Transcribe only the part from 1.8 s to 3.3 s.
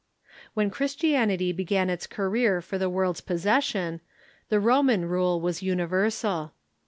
its career for the world's